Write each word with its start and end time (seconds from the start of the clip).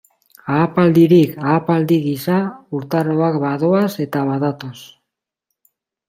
Ahapaldirik 0.51 1.29
ahapaldi 1.43 1.97
giza 2.05 2.37
urtaroak 2.79 3.37
badoaz 3.43 3.91
eta 4.07 4.23
badatoz. 4.31 4.73